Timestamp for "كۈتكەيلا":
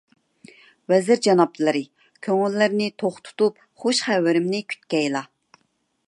4.73-5.23